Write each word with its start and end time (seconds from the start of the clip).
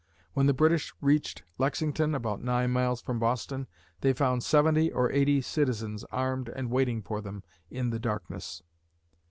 When 0.33 0.47
the 0.47 0.53
British 0.55 0.95
reached 0.99 1.43
Lexington 1.59 2.15
(about 2.15 2.41
nine 2.41 2.71
miles 2.71 3.03
from 3.03 3.19
Boston), 3.19 3.67
they 3.99 4.13
found 4.13 4.41
seventy 4.43 4.91
or 4.91 5.11
eighty 5.11 5.41
citizens 5.41 6.03
armed 6.05 6.49
and 6.49 6.71
waiting 6.71 7.03
for 7.03 7.21
them 7.21 7.43
in 7.69 7.91
the 7.91 7.99
darkness! 7.99 8.63